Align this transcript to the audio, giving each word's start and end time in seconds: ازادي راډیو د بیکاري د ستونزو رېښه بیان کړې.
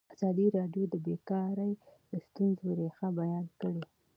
ازادي 0.15 0.47
راډیو 0.57 0.83
د 0.89 0.95
بیکاري 1.05 1.71
د 2.11 2.11
ستونزو 2.27 2.67
رېښه 2.79 3.07
بیان 3.19 3.45
کړې. 3.61 3.83